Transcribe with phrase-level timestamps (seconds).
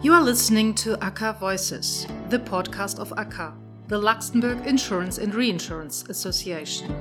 [0.00, 3.52] You are listening to ACA Voices, the podcast of ACA,
[3.88, 6.94] the Luxembourg Insurance and Reinsurance Association.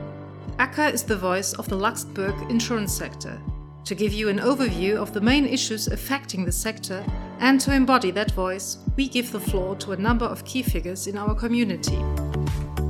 [0.57, 3.39] ACA is the voice of the Luxembourg insurance sector,
[3.85, 7.05] to give you an overview of the main issues affecting the sector
[7.39, 11.05] and to embody that voice, we give the floor to a number of key figures
[11.05, 12.03] in our community.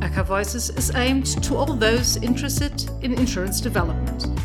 [0.02, 4.37] ACA Voices is aimed to all those interested in insurance development.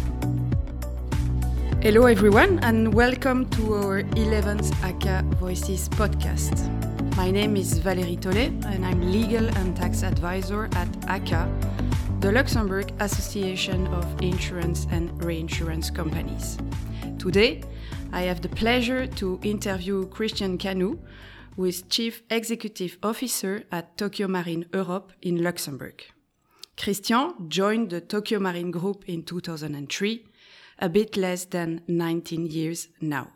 [1.82, 6.56] Hello, everyone, and welcome to our 11th ACA Voices podcast.
[7.16, 11.52] My name is Valérie Tollet, and I'm legal and tax advisor at ACA,
[12.20, 16.56] the Luxembourg Association of Insurance and Reinsurance Companies.
[17.18, 17.64] Today,
[18.12, 21.00] I have the pleasure to interview Christian Canu,
[21.56, 26.04] who is Chief Executive Officer at Tokio Marine Europe in Luxembourg.
[26.76, 30.28] Christian joined the Tokio Marine Group in 2003
[30.78, 33.28] a bit less than 19 years now.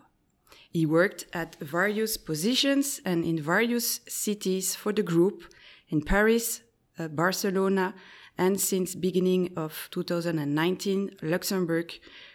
[0.73, 5.45] He worked at various positions and in various cities for the group
[5.89, 6.63] in Paris,
[6.99, 7.95] uh, Barcelona,
[8.39, 11.93] and since beginning of 2019, Luxembourg,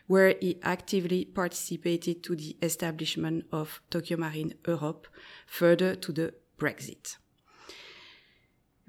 [0.07, 5.07] where he actively participated to the establishment of Tokio Marine Europe,
[5.45, 7.17] further to the Brexit.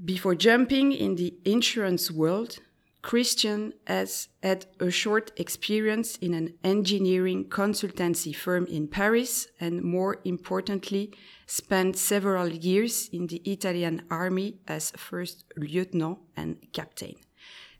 [0.02, 2.58] Before jumping in the insurance world,
[3.02, 10.20] Christian has had a short experience in an engineering consultancy firm in Paris and, more
[10.24, 11.12] importantly,
[11.46, 17.14] spent several years in the Italian army as first lieutenant and captain.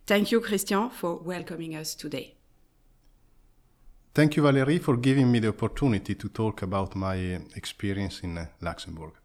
[0.07, 2.35] Thank you, Christian, for welcoming us today.
[4.15, 8.47] Thank you, Valérie, for giving me the opportunity to talk about my experience in uh,
[8.61, 9.22] Luxembourg.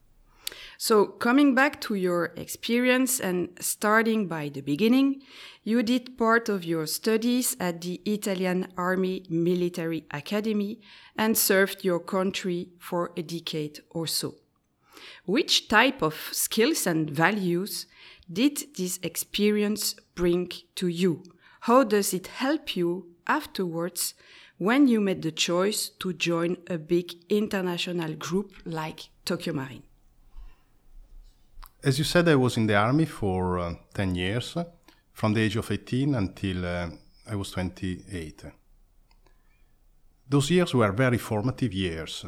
[0.77, 5.23] So, coming back to your experience and starting by the beginning,
[5.63, 10.79] you did part of your studies at the Italian Army Military Academy
[11.17, 14.35] and served your country for a decade or so.
[15.25, 17.87] Which type of skills and values
[18.31, 21.23] did this experience bring to you?
[21.61, 24.13] How does it help you afterwards
[24.57, 29.86] when you made the choice to join a big international group like Tokio Marine?
[31.83, 34.57] As you said, I was in the army for uh, 10 years,
[35.13, 36.89] from the age of 18 until uh,
[37.29, 38.45] I was 28.
[40.27, 42.25] Those years were very formative years.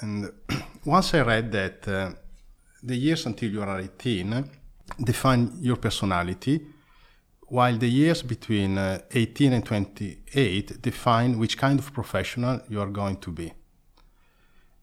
[0.00, 0.30] And
[0.84, 2.10] once I read that uh,
[2.82, 4.50] the years until you are 18
[5.02, 6.66] define your personality,
[7.48, 12.90] while the years between uh, 18 and 28 define which kind of professional you are
[12.90, 13.52] going to be.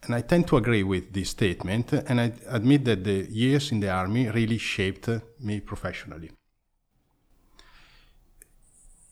[0.03, 3.79] And I tend to agree with this statement, and I admit that the years in
[3.79, 5.07] the army really shaped
[5.39, 6.31] me professionally.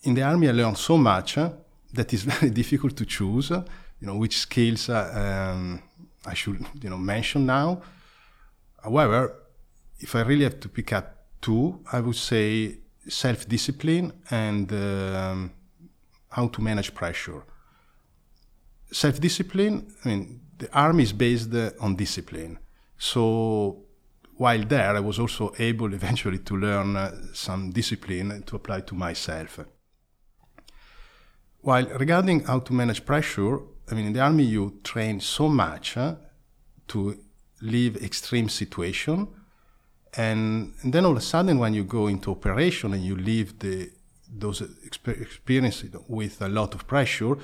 [0.04, 3.52] In the army, I learned so much that is very difficult to choose.
[3.52, 5.84] You know which skills uh, um,
[6.26, 7.82] I should you know mention now.
[8.82, 9.36] However,
[10.00, 12.78] if I really have to pick up two, I would say
[13.08, 15.52] self-discipline and um,
[16.30, 17.44] how to manage pressure.
[18.92, 19.94] Self-discipline.
[20.04, 22.60] I mean, the army is based on discipline.
[22.98, 23.86] So
[24.36, 28.96] while there, I was also able eventually to learn uh, some discipline to apply to
[28.96, 29.60] myself.
[31.62, 33.60] While regarding how to manage pressure,
[33.90, 36.16] I mean, in the army you train so much uh,
[36.90, 37.18] to
[37.62, 39.28] live extreme situation,
[40.16, 43.60] and, and, then all of a sudden when you go into operation and you live
[43.60, 43.92] the
[44.32, 47.36] those experiences with a lot of pressure,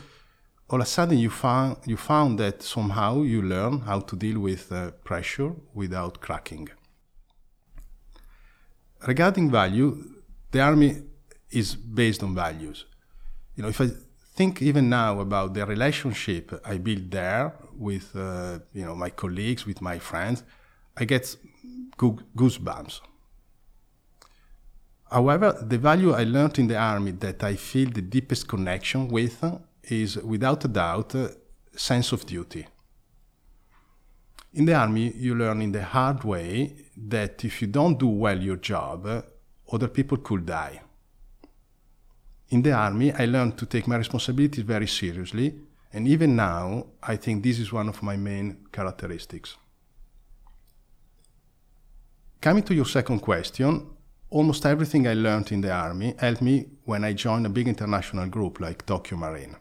[0.70, 4.40] all of a sudden you found you found that somehow you learn how to deal
[4.40, 6.70] with uh, pressure without cracking.
[9.08, 10.04] Regarding value,
[10.52, 11.04] the army
[11.52, 12.86] is based on values.
[13.56, 13.90] You know, if I
[14.36, 19.66] think even now about the relationship I built there with uh, you know my colleagues,
[19.66, 20.44] with my friends,
[20.98, 21.36] I get
[21.98, 23.02] goosebumps.
[25.12, 29.44] However, the value I learned in the army that I feel the deepest connection with
[29.92, 31.36] is without a doubt a
[31.76, 32.68] sense of duty.
[34.54, 38.40] In the army, you learn in the hard way that if you don't do well
[38.40, 39.26] your job,
[39.72, 40.82] other people could die.
[42.50, 45.56] In the army, I learned to take my responsibilities very seriously,
[45.92, 49.58] and even now, I think this is one of my main characteristics.
[52.40, 53.88] Coming to your second question,
[54.30, 58.28] almost everything I learned in the army helped me when I joined a big international
[58.28, 59.56] group like Tokio Marine.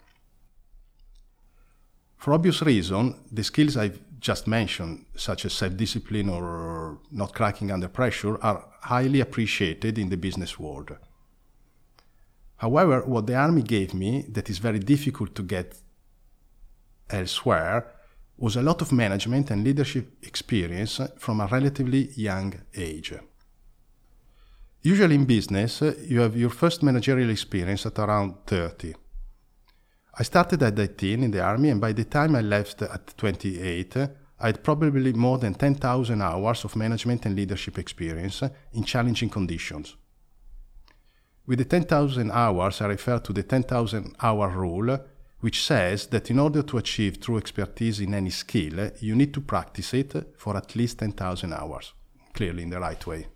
[2.24, 7.86] For obvious reason, the skills I've just mentioned, such as self-discipline or not cracking under
[7.88, 10.96] pressure, are highly appreciated in the business world.
[12.56, 15.76] However, what the army gave me that is very difficult to get
[17.10, 17.92] elsewhere
[18.38, 23.12] was a lot of management and leadership experience from a relatively young age.
[24.80, 28.94] Usually in business, you have your first managerial experience at around 30.
[30.16, 33.96] I started at 18 in the army, and by the time I left at 28,
[33.96, 39.96] I had probably more than 10,000 hours of management and leadership experience in challenging conditions.
[41.46, 44.98] With the 10,000 hours, I refer to the 10,000 hour rule,
[45.40, 49.40] which says that in order to achieve true expertise in any skill, you need to
[49.40, 51.92] practice it for at least 10,000 hours,
[52.32, 53.26] clearly in the right way.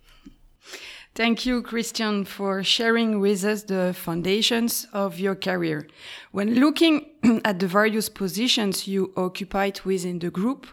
[1.18, 5.88] Thank you, Christian, for sharing with us the foundations of your career.
[6.30, 7.06] When looking
[7.44, 10.68] at the various positions you occupied within the group,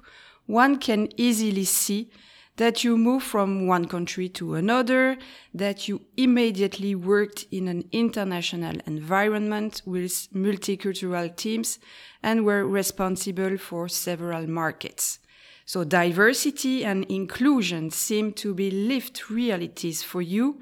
[0.46, 2.12] one can easily see
[2.58, 5.18] that you moved from one country to another,
[5.52, 11.80] that you immediately worked in an international environment with multicultural teams
[12.22, 15.18] and were responsible for several markets.
[15.66, 20.62] So diversity and inclusion seem to be lived realities for you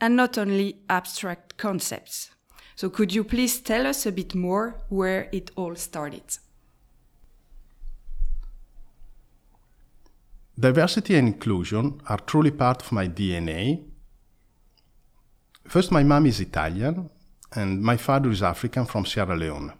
[0.00, 2.30] and not only abstract concepts.
[2.76, 6.38] So could you please tell us a bit more where it all started?
[10.58, 13.82] Diversity and inclusion are truly part of my DNA.
[15.66, 17.10] First, my mom is Italian,
[17.52, 19.72] and my father is African from Sierra Leone.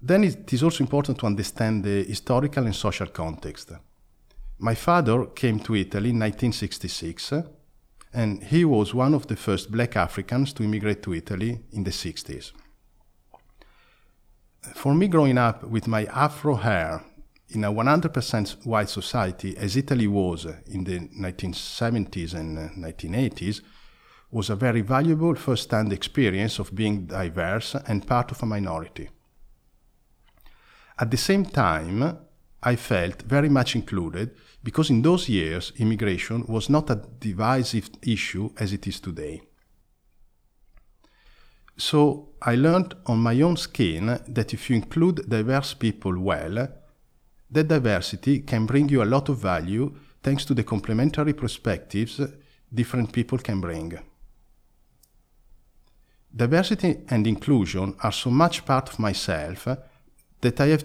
[0.00, 3.72] Then it is also important to understand the historical and social context.
[4.58, 7.32] My father came to Italy in 1966,
[8.12, 11.90] and he was one of the first black Africans to immigrate to Italy in the
[11.90, 12.52] 60s.
[14.74, 17.04] For me, growing up with my afro hair
[17.50, 23.62] in a 100% white society, as Italy was in the 1970s and uh, 1980s,
[24.30, 29.08] was a very valuable first hand experience of being diverse and part of a minority.
[30.98, 32.18] At the same time,
[32.62, 34.34] I felt very much included
[34.64, 39.42] because in those years immigration was not a divisive issue as it is today.
[41.76, 46.68] So I learned on my own skin that if you include diverse people well,
[47.50, 52.20] that diversity can bring you a lot of value thanks to the complementary perspectives
[52.74, 53.98] different people can bring.
[56.34, 59.68] Diversity and inclusion are so much part of myself
[60.40, 60.84] that I have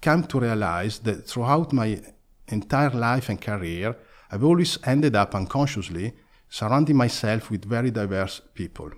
[0.00, 2.00] come to realize that throughout my
[2.48, 3.96] entire life and career,
[4.30, 6.14] I've always ended up unconsciously
[6.48, 8.90] surrounding myself with very diverse people.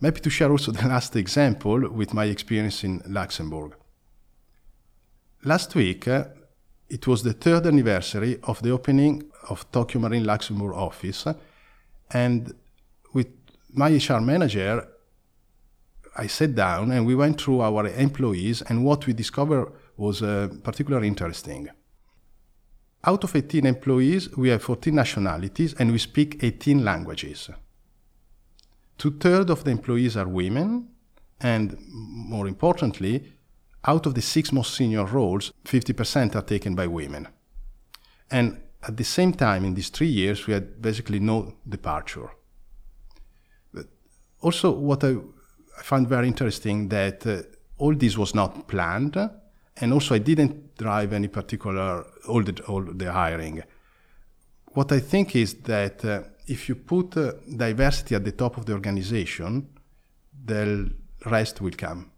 [0.00, 3.74] I'm happy to share also the last example with my experience in Luxembourg.
[5.44, 6.24] Last week, uh,
[6.88, 11.26] it was the third anniversary of the opening of Tokio Marine Luxembourg office,
[12.10, 12.54] and
[13.12, 13.28] with
[13.72, 14.86] my HR manager,
[16.16, 20.48] I sat down and we went through our employees, and what we discovered was uh,
[20.62, 21.68] particularly interesting.
[23.04, 27.50] Out of 18 employees, we have 14 nationalities and we speak 18 languages.
[28.98, 30.88] Two thirds of the employees are women,
[31.40, 33.32] and more importantly,
[33.84, 37.26] out of the six most senior roles, 50% are taken by women.
[38.30, 42.30] And at the same time, in these three years, we had basically no departure.
[43.74, 43.86] But
[44.40, 45.16] also, what I,
[45.82, 47.42] I found very interesting that uh,
[47.76, 49.16] all this was not planned,
[49.76, 53.64] and also I didn't drive any particular all the, all the hiring.
[54.74, 58.64] What I think is that uh, if you put uh, diversity at the top of
[58.64, 59.66] the organization,
[60.44, 60.88] the
[61.26, 62.12] rest will come.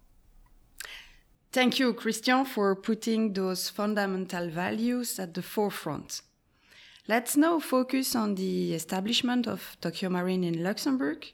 [1.50, 6.20] Thank you, Christian, for putting those fundamental values at the forefront.
[7.08, 11.24] Let's now focus on the establishment of Tokio Marine in Luxembourg.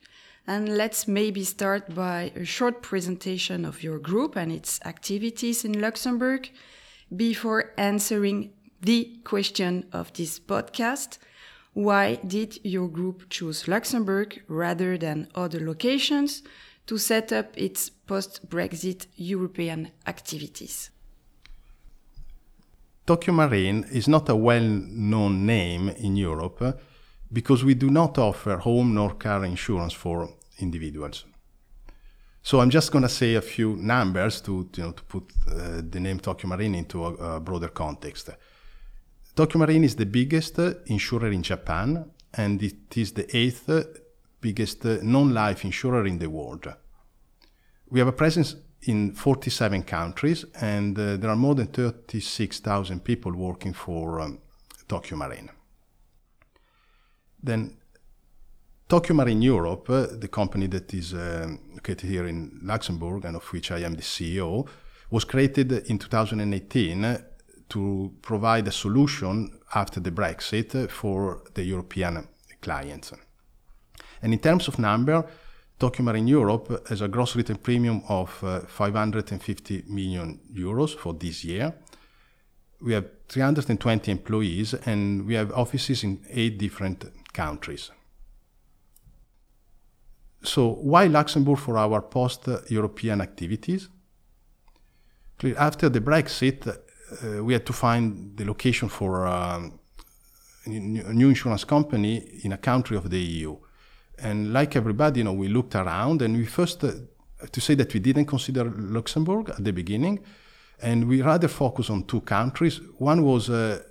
[0.50, 5.80] And let's maybe start by a short presentation of your group and its activities in
[5.80, 6.50] Luxembourg
[7.14, 11.18] before answering the question of this podcast.
[11.72, 16.42] Why did your group choose Luxembourg rather than other locations?
[16.86, 20.90] to set up its post Brexit European activities.
[23.06, 26.72] Tokio Marine is not a well known name in Europe uh,
[27.32, 30.30] because we do not offer home nor car insurance for
[30.60, 31.24] individuals.
[32.42, 35.82] So I'm just going to say a few numbers to, you know, to put uh,
[35.88, 38.30] the name Tokio Marine into a, a broader context.
[39.36, 43.68] Tokio Marine is the biggest insurer in Japan and it is the eighth
[44.40, 46.72] biggest non-life insurer in the world.
[47.90, 53.32] We have a presence in 47 countries, and uh, there are more than 36,000 people
[53.32, 54.38] working for um,
[54.88, 55.50] Tokio Marine.
[57.42, 57.76] Then,
[58.90, 63.44] Tokio Marine Europe, uh, the company that is uh, located here in Luxembourg and of
[63.52, 64.66] which I am the CEO,
[65.12, 67.18] was created in 2018
[67.68, 72.26] to provide a solution after the Brexit for the European
[72.60, 73.12] clients.
[74.22, 75.24] And in terms of number,
[75.78, 81.44] Tokio Marine Europe has a gross written premium of uh, 550 million euros for this
[81.44, 81.72] year.
[82.82, 87.92] We have 320 employees and we have offices in eight different countries.
[90.42, 93.88] So, why Luxembourg for our post European activities?
[95.56, 99.78] After the Brexit, uh, we had to find the location for um,
[100.66, 103.56] a new insurance company in a country of the EU.
[104.18, 106.92] And like everybody, you know, we looked around and we first, uh,
[107.50, 110.20] to say that we didn't consider Luxembourg at the beginning,
[110.82, 112.80] and we rather focused on two countries.
[112.98, 113.82] One was uh,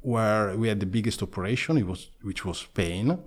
[0.00, 3.18] where we had the biggest operation, it was, which was Spain.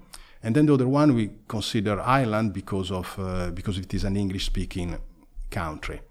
[0.43, 4.15] And then the other one we consider Ireland because of uh, because it is an
[4.15, 4.97] English-speaking
[5.49, 6.01] country.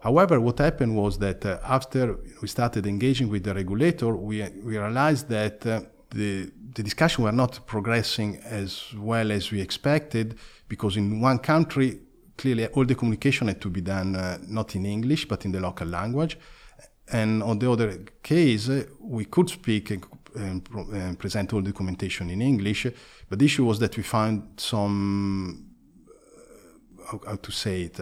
[0.00, 4.76] However, what happened was that uh, after we started engaging with the regulator, we, we
[4.76, 5.80] realized that uh,
[6.10, 10.36] the, the discussion were not progressing as well as we expected
[10.68, 12.00] because in one country,
[12.36, 15.60] clearly all the communication had to be done uh, not in English but in the
[15.60, 16.36] local language.
[17.10, 19.90] And on the other case, uh, we could speak
[20.34, 22.86] and, and, and, present all the documentation in English,
[23.28, 25.66] but the issue was that we found some,
[26.08, 28.00] uh, how, how to say it,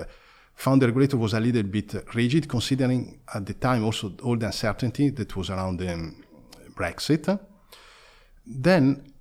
[0.54, 4.46] found the regulator was a little bit rigid, considering at the time also all the
[4.46, 6.24] uncertainty that was around the um,
[6.74, 7.38] Brexit.
[8.46, 9.12] Then,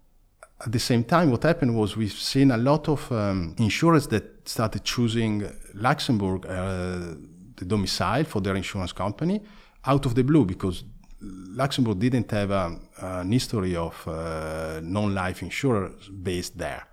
[0.60, 4.48] at the same time, what happened was we've seen a lot of um, insurers that
[4.48, 7.15] started choosing Luxembourg, uh,
[7.56, 9.41] the domicile for their insurance company,
[9.86, 10.84] out of the blue because
[11.22, 16.88] Luxembourg didn't have a, an history of uh, non-life insurers based there.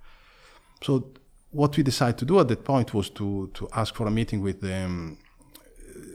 [0.82, 1.12] So
[1.50, 4.42] what we decided to do at that point was to, to ask for a meeting
[4.42, 5.18] with the um,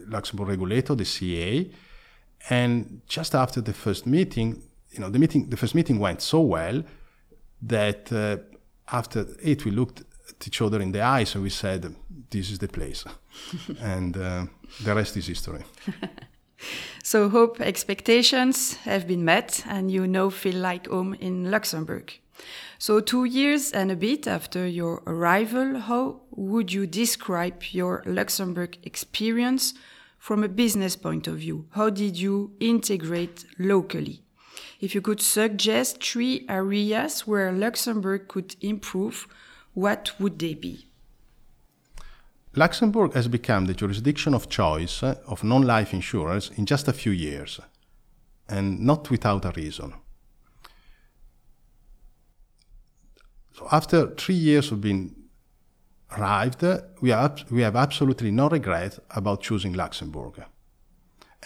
[0.06, 1.70] Luxembourg regulator, the CA.
[2.50, 6.40] And just after the first meeting, you know, the meeting, the first meeting went so
[6.40, 6.82] well
[7.62, 8.36] that uh,
[8.92, 11.94] after it, we looked at each other in the eyes and we said,
[12.30, 13.04] "This is the place,"
[13.80, 14.46] and uh,
[14.82, 15.64] the rest is history.
[17.02, 22.12] so, hope expectations have been met, and you now feel like home in Luxembourg.
[22.78, 28.78] So, two years and a bit after your arrival, how would you describe your Luxembourg
[28.82, 29.74] experience
[30.18, 31.66] from a business point of view?
[31.72, 34.22] How did you integrate locally?
[34.80, 39.28] If you could suggest three areas where Luxembourg could improve,
[39.74, 40.86] what would they be?
[42.56, 47.12] Luxembourg has become the jurisdiction of choice of non life insurers in just a few
[47.12, 47.60] years,
[48.48, 49.94] and not without a reason.
[53.52, 55.14] So after three years of being
[56.16, 56.64] arrived,
[57.00, 60.44] we, are, we have absolutely no regret about choosing Luxembourg.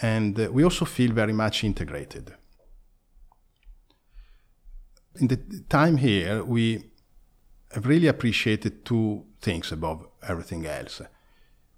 [0.01, 2.33] And uh, we also feel very much integrated.
[5.19, 5.37] In the
[5.69, 6.88] time here, we
[7.71, 11.01] have really appreciated two things above everything else.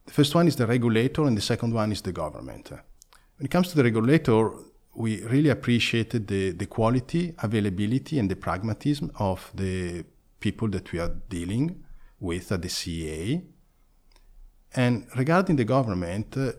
[0.06, 2.72] The first one is the regulator, and the second one is the government.
[2.72, 4.52] When it comes to the regulator,
[4.96, 10.06] we really appreciated the, the quality, availability, and the pragmatism of the
[10.40, 11.84] people that we are dealing
[12.20, 13.42] with at the CA.
[14.76, 16.54] And regarding the government, uh,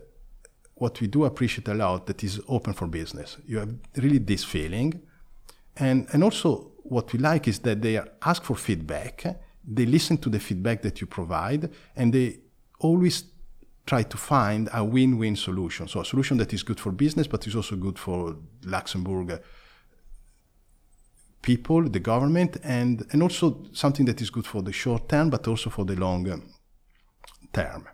[0.75, 3.37] what we do appreciate a lot that is open for business.
[3.45, 5.01] You have really this feeling.
[5.77, 9.25] And, and also what we like is that they ask for feedback,
[9.65, 12.39] they listen to the feedback that you provide, and they
[12.79, 13.23] always
[13.85, 15.87] try to find a win-win solution.
[15.87, 19.37] So a solution that is good for business, but is also good for Luxembourg uh,
[21.41, 25.47] people, the government, and, and also something that is good for the short term, but
[25.47, 26.53] also for the long um,
[27.51, 27.87] term.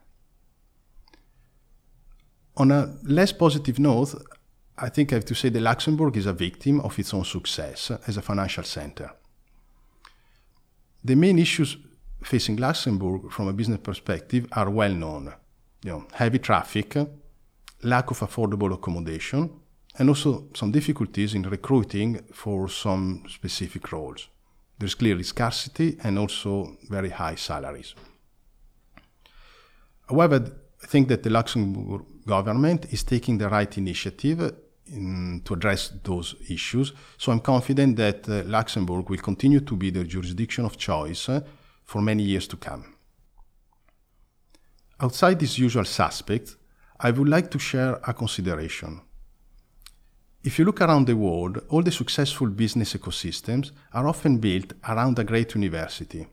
[2.58, 4.16] On a less positive note,
[4.82, 7.92] I think I have to say that Luxembourg is a victim of its own success
[8.08, 9.12] as a financial center.
[11.04, 11.78] The main issues
[12.24, 15.34] facing Luxembourg from a business perspective are well known.
[15.84, 16.96] You know, heavy traffic,
[17.84, 19.50] lack of affordable accommodation,
[19.98, 24.28] and also some difficulties in recruiting for some specific roles.
[24.78, 27.96] There's clearly scarcity and also very high salaries.
[30.08, 34.54] However, I think that the Luxembourg government is taking the right initiative
[34.92, 36.94] in, to address those issues.
[37.18, 41.42] So I'm confident that uh, Luxembourg will continue to be the jurisdiction of choice uh,
[41.84, 42.96] for many years to come.
[45.00, 46.56] Outside these usual suspects,
[47.00, 49.02] I would like to share a consideration
[50.42, 55.20] If you look around the world, all the successful business ecosystems are often built around
[55.20, 56.28] a great university.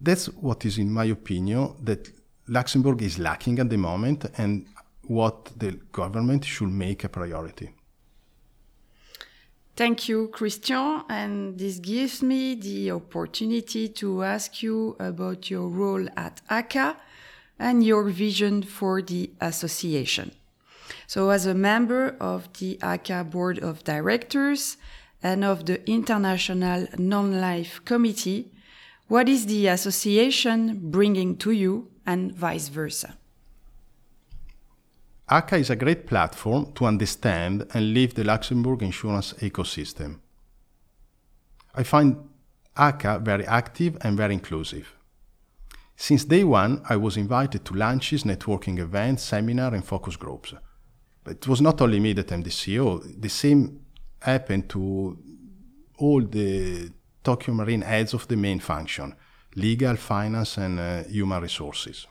[0.00, 2.08] That's what is, in my opinion, that
[2.46, 4.66] Luxembourg is lacking at the moment and
[5.10, 7.70] what the government should make a priority.
[9.74, 11.02] Thank you, Christian.
[11.08, 16.96] And this gives me the opportunity to ask you about your role at ACA
[17.58, 20.30] and your vision for the association.
[21.08, 24.76] So, as a member of the ACA Board of Directors
[25.24, 28.52] and of the International Non Life Committee,
[29.08, 33.16] what is the association bringing to you and vice versa?
[35.30, 40.18] ACA is a great platform to understand and live the Luxembourg insurance ecosystem.
[41.72, 42.16] I find
[42.76, 44.96] ACA very active and very inclusive.
[45.94, 50.54] Since day one, I was invited to lunches, networking events, seminars, and focus groups.
[51.22, 53.00] But it was not only me that I'm the CEO.
[53.20, 53.84] The same
[54.22, 55.16] happened to
[55.98, 56.90] all the
[57.22, 59.14] Tokio Marine heads of the main function
[59.56, 62.06] legal, finance, and uh, human resources.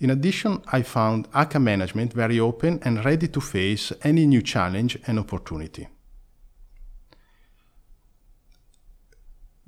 [0.00, 4.98] In addition, I found ACA management very open and ready to face any new challenge
[5.06, 5.88] and opportunity.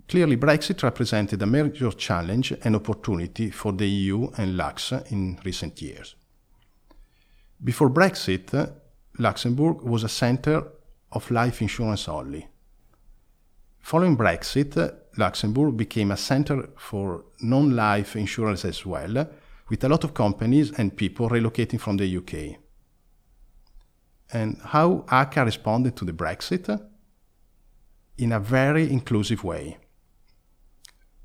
[0.09, 5.81] Clearly, Brexit represented a major challenge and opportunity for the EU and Lux in recent
[5.83, 6.17] years.
[7.63, 8.73] Before Brexit,
[9.19, 10.65] Luxembourg was a center
[11.13, 12.49] of life insurance only.
[13.81, 19.29] Following Brexit, Luxembourg became a center for non life insurance as well
[19.73, 22.59] with a lot of companies and people relocating from the UK.
[24.31, 26.69] And how ACA responded to the Brexit?
[28.19, 29.79] In a very inclusive way.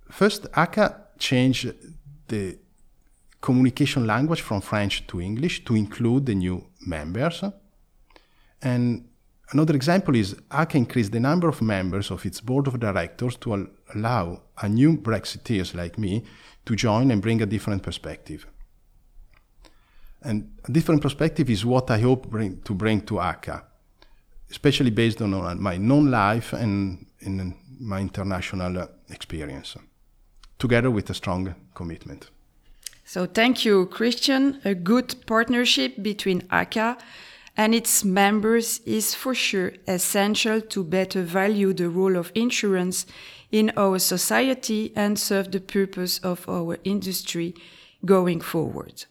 [0.10, 1.74] First, ACA changed
[2.30, 2.58] the
[3.42, 7.44] communication language from French to English to include the new members.
[8.62, 9.10] And
[9.52, 13.70] another example is ACA increased the number of members of its board of directors to
[13.96, 16.24] allow a new Brexiteers like me
[16.66, 18.48] to join and bring a different perspective.
[20.22, 23.64] And a different perspective is what I hope bring, to bring to ACA,
[24.50, 29.78] especially based on, my non-life and in my international experience,
[30.60, 32.30] together with a strong commitment.
[33.06, 34.60] So thank you, Christian.
[34.66, 36.98] A good partnership between ACA
[37.58, 43.08] and its members is for sure essential to better value the role of insurance
[43.52, 47.56] in our society and serve the purpose of our industry
[48.06, 49.06] going forward.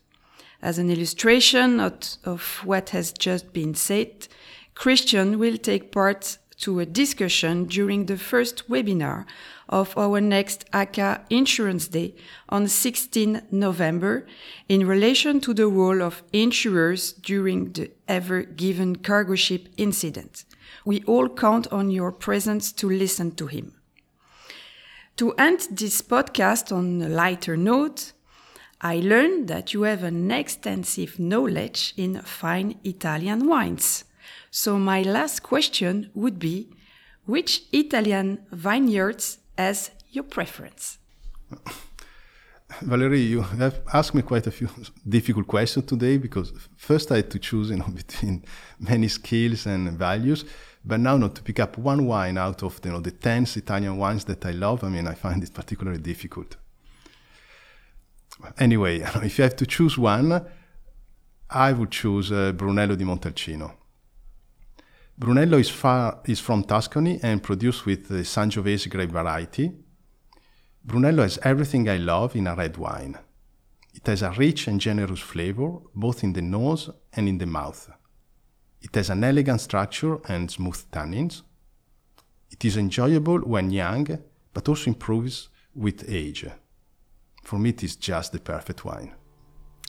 [0.63, 4.29] As an illustration of, what has just been said,
[4.75, 9.27] Christian will take part to a discussion during the first webinar
[9.69, 12.15] of our next ACA Insurance Day
[12.49, 14.27] on 16 November
[14.69, 20.45] in relation to the role of insurers during the Ever Given cargo ship incident.
[20.85, 23.75] We all count on your presence to listen to him.
[25.17, 28.13] To end this podcast on a lighter note,
[28.81, 34.05] I learned that you have an extensive knowledge in fine Italian wines.
[34.59, 36.71] So my last question would be,
[37.27, 40.97] which Italian vineyards has your preference?
[42.81, 44.71] Valerie, you have asked me quite a few
[45.17, 48.47] difficult questions today because first I had to choose, you know, between
[48.81, 50.47] many skills and values.
[50.83, 53.99] But now, not to pick up one wine out of you know, the tens Italian
[53.99, 56.57] wines that I love, I mean, I find it particularly difficult.
[58.57, 60.47] Anyway, if you have to choose one,
[61.51, 63.86] I would choose uh, Brunello di Montalcino.
[65.19, 69.73] Brunello is, far, is from Tuscany and produced with the Sangiovese grape variety.
[70.85, 73.17] Brunello has everything I love in a red wine.
[73.95, 77.91] It has a rich and generous flavor, both in the nose and in the mouth.
[78.83, 81.41] It has an elegant structure and smooth tannins.
[82.51, 84.19] It is enjoyable when young,
[84.53, 86.47] but also improves with age.
[87.43, 89.15] For me, it is just the perfect wine.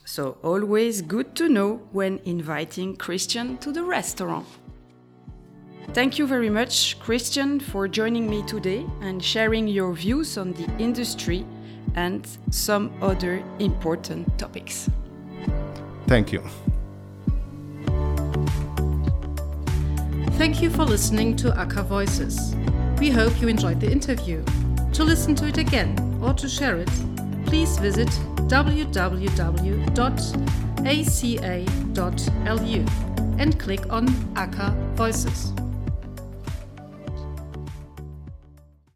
[0.06, 4.48] So, always good to know when inviting Christian to the restaurant.
[5.94, 10.70] Thank you very much, Christian, for joining me today and sharing your views on the
[10.78, 11.46] industry
[11.96, 14.90] and some other important topics.
[16.06, 16.44] Thank you.
[20.38, 22.56] Thank you for listening to ACA Voices.
[23.00, 24.44] We hope you enjoyed the interview.
[24.94, 26.92] To listen to it again or to share it,
[27.46, 28.10] please visit
[28.48, 28.86] www.aca.lu
[33.40, 35.54] and click on ACA Voices.